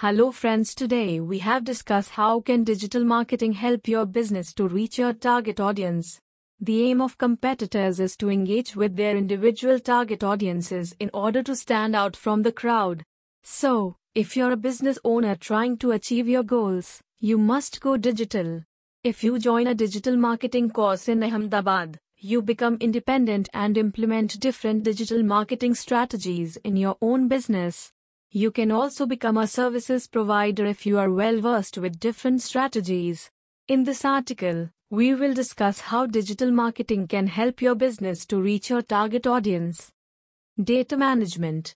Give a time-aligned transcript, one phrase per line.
[0.00, 4.96] Hello friends today we have discussed how can digital marketing help your business to reach
[4.96, 6.18] your target audience.
[6.58, 11.54] The aim of competitors is to engage with their individual target audiences in order to
[11.54, 13.02] stand out from the crowd.
[13.42, 18.62] So, if you're a business owner trying to achieve your goals, you must go digital.
[19.04, 24.82] If you join a digital marketing course in Ahmedabad, you become independent and implement different
[24.82, 27.92] digital marketing strategies in your own business.
[28.32, 33.28] You can also become a services provider if you are well versed with different strategies.
[33.66, 38.70] In this article, we will discuss how digital marketing can help your business to reach
[38.70, 39.90] your target audience.
[40.62, 41.74] Data management.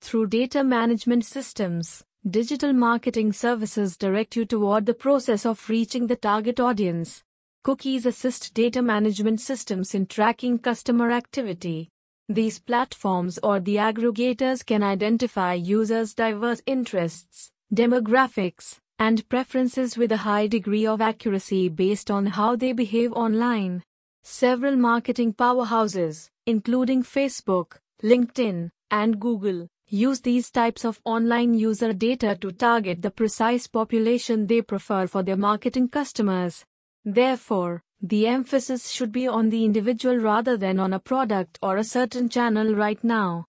[0.00, 6.14] Through data management systems, digital marketing services direct you toward the process of reaching the
[6.14, 7.24] target audience.
[7.64, 11.90] Cookies assist data management systems in tracking customer activity.
[12.30, 20.18] These platforms or the aggregators can identify users' diverse interests, demographics, and preferences with a
[20.18, 23.82] high degree of accuracy based on how they behave online.
[24.22, 32.38] Several marketing powerhouses, including Facebook, LinkedIn, and Google, use these types of online user data
[32.40, 36.64] to target the precise population they prefer for their marketing customers.
[37.04, 41.84] Therefore, the emphasis should be on the individual rather than on a product or a
[41.84, 43.46] certain channel right now.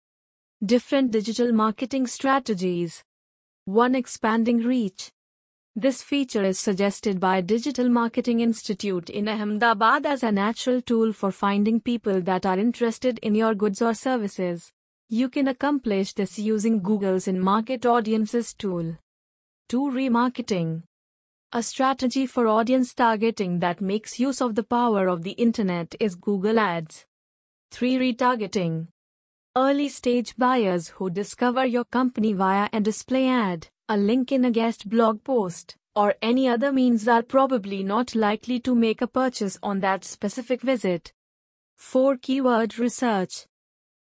[0.63, 3.03] Different digital marketing strategies.
[3.65, 3.95] 1.
[3.95, 5.11] Expanding reach.
[5.75, 11.31] This feature is suggested by Digital Marketing Institute in Ahmedabad as a natural tool for
[11.31, 14.71] finding people that are interested in your goods or services.
[15.07, 18.97] You can accomplish this using Google's in market audiences tool.
[19.69, 19.91] 2.
[19.91, 20.83] Remarketing.
[21.53, 26.15] A strategy for audience targeting that makes use of the power of the internet is
[26.15, 27.05] Google Ads.
[27.71, 27.95] 3.
[27.95, 28.87] Retargeting.
[29.57, 34.51] Early stage buyers who discover your company via a display ad, a link in a
[34.51, 39.59] guest blog post, or any other means are probably not likely to make a purchase
[39.61, 41.11] on that specific visit.
[41.75, 42.15] 4.
[42.15, 43.45] Keyword research.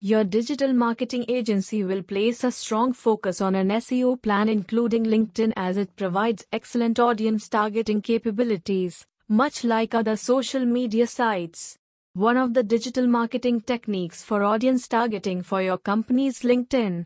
[0.04, 5.54] Your digital marketing agency will place a strong focus on an SEO plan, including LinkedIn,
[5.56, 11.78] as it provides excellent audience targeting capabilities, much like other social media sites.
[12.14, 17.00] One of the digital marketing techniques for audience targeting for your company is LinkedIn.